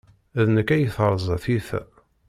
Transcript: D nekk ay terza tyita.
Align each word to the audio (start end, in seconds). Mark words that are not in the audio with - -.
D 0.37 0.41
nekk 0.55 0.69
ay 0.75 0.85
terza 0.95 1.35
tyita. 1.43 1.81